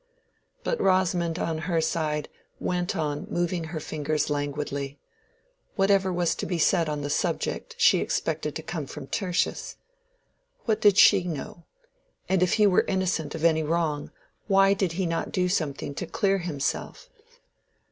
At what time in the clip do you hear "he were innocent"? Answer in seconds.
12.53-13.35